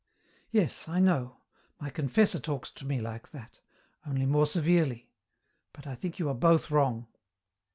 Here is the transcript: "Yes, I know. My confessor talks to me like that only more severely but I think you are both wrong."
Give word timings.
"Yes, 0.49 0.89
I 0.89 0.99
know. 0.99 1.37
My 1.79 1.91
confessor 1.91 2.39
talks 2.39 2.71
to 2.71 2.87
me 2.87 2.99
like 2.99 3.29
that 3.29 3.59
only 4.03 4.25
more 4.25 4.47
severely 4.47 5.11
but 5.73 5.85
I 5.85 5.93
think 5.93 6.17
you 6.17 6.27
are 6.27 6.33
both 6.33 6.71
wrong." 6.71 7.05